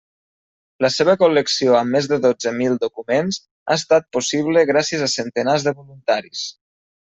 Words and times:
La 0.85 0.89
seva 0.93 1.13
col·lecció 1.23 1.75
amb 1.79 1.97
més 1.97 2.07
de 2.13 2.19
dotze 2.23 2.55
mil 2.57 2.79
documents, 2.87 3.39
ha 3.69 3.79
estat 3.83 4.11
possible 4.19 4.67
gràcies 4.73 5.07
a 5.11 5.15
centenars 5.21 5.69
de 5.71 5.79
voluntaris. 5.83 6.45